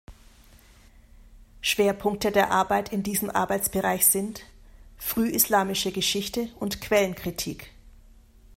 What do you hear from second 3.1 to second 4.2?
Arbeitsbereich